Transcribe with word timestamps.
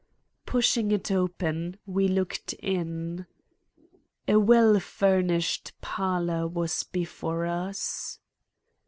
Pushing 0.47 0.89
it 0.89 1.11
open, 1.11 1.77
we 1.85 2.07
looked 2.07 2.53
in. 2.53 3.27
A 4.27 4.39
well 4.39 4.79
furnished 4.79 5.73
parlor 5.79 6.47
was 6.47 6.81
before 6.81 7.45
us. 7.45 8.17